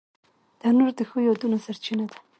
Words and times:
تنور 0.59 0.91
د 0.97 0.99
ښو 1.09 1.17
یادونو 1.27 1.57
سرچینه 1.65 2.05
ده 2.11 2.17